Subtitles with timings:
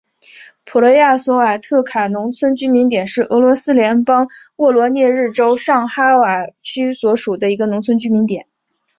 [0.65, 8.47] 普利亚索瓦特卡农村居民点是俄罗斯联邦沃罗涅日州上哈瓦区所属的一个农村居民点。